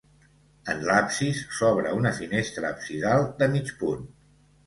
[0.73, 4.05] En l'absis s'obre una finestra absidal de mig punt.